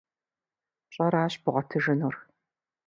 [0.89, 2.15] Пщӏаращ бгъуэтыжынур.